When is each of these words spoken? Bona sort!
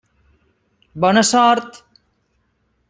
Bona 1.05 1.23
sort! 1.29 1.83